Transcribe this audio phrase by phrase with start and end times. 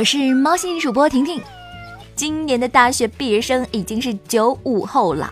[0.00, 1.38] 我是猫星主播婷婷。
[2.16, 5.30] 今年的大学毕业生已经是九五后了。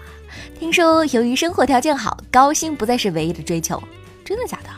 [0.61, 3.83] 听说由于生活条件好，高薪不再是唯一的追求，
[4.23, 4.69] 真的假的？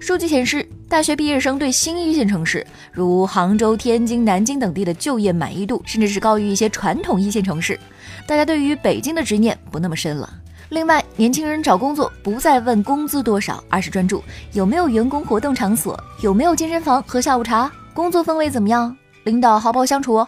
[0.00, 7.78] 数据显示，大学毕业生对新一线城市如杭州、天津、南京等地的就业满意度，甚至是高于一些传统一线城市。
[8.26, 10.32] 大家对于北京的执念不那么深了。
[10.70, 14.24] 另外，年轻人找工作不再问工资多少，而是专注
[14.54, 18.96] 有没有员工活动场所，有没有健身房和下午茶，工作氛围怎么样，
[19.26, 20.24] 领导好不好相处？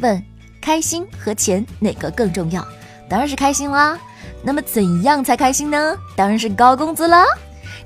[0.00, 0.20] 问
[0.60, 2.66] 开心和钱哪个更重要？
[3.08, 3.96] 当然是开心啦。
[4.42, 5.96] 那么怎样才开心呢？
[6.16, 7.24] 当然是高工资啦。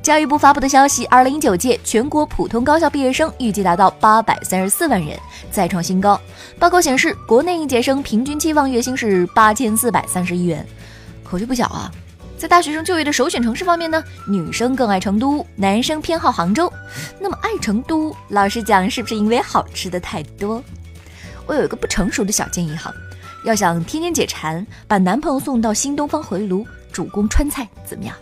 [0.00, 5.14] 教育部发布的消息，二零一九届全国普通高校毕业生预计达到八百三十四万人，
[5.50, 6.18] 再创新高。
[6.58, 10.66] 报告显示，国内应届生平均期望月薪是八千四百三十一元。
[11.22, 11.92] 口气不小啊！
[12.40, 16.72] 在大学生就业的首选城市方面呢，女生更爱成都，男生偏好杭州。
[17.20, 20.64] 那么爱成都，老实讲，是不是因为好吃的太多？
[21.46, 22.90] 我有一个不成熟的小建议哈，
[23.44, 28.16] 要想天天解馋，把男朋友送到新东方回炉，主攻川菜，怎么样？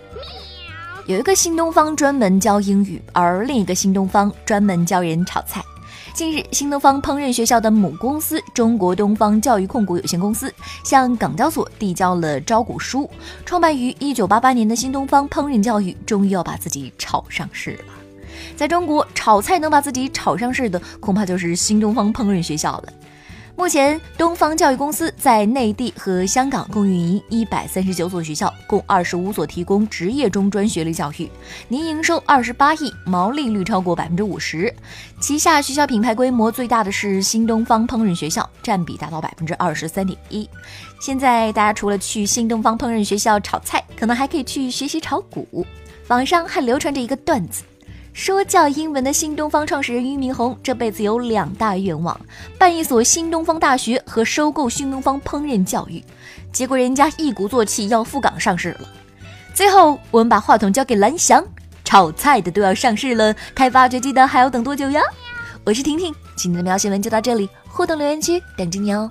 [1.07, 5.63] 有一个新东方专门教英语，而另一个新东方专门教人炒菜。
[6.15, 10.53] 近日，新东方烹饪学校的母公司中国东方教育控股有限公司
[10.85, 13.09] 向港交所递交了招股书。
[13.45, 17.95] 创办于一九八八年的新东方烹饪教育终于要把自己炒上市了。
[18.57, 22.93] 在中国，炒菜能把自己炒上市的，恐怕就是新东方烹饪学校了。
[23.59, 31.29] 目前，东方教育公司在内地和香港共运营一百三十九所学校，共二十五所提供职业中专学历教育，
[31.67, 34.73] 年营收二十八亿，毛利率超过百分之五十。
[35.19, 40.49] 旗下学校品牌规模最大的是新东方烹饪学校，占比达到百分之二十三点一。
[41.01, 45.67] 现在大家除了去新东方烹饪学校炒菜，可能还可以去学习炒股。
[46.07, 47.65] 网上还流传着一个段子。
[48.19, 52.21] 说教英文的新东方创始人俞敏洪这辈子有两大愿望：
[52.59, 56.03] 办一所新东方大学和收购新东方烹饪教育。
[56.53, 58.89] 结果人家一鼓作气要赴港上市了。
[59.55, 61.45] 最后，我们把话筒交给蓝翔，
[61.85, 65.01] 炒菜的都要上市了，开发掘机的还要等多久呀？
[65.63, 69.09] 我是婷婷，今天的喵新闻就到这里，互动留言区等着你哦。